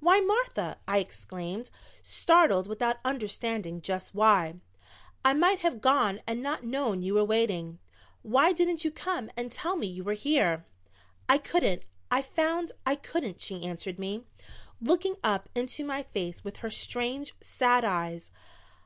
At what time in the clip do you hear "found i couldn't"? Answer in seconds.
12.22-13.42